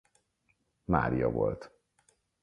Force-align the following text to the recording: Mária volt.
Mária 0.85 1.29
volt. 1.31 1.71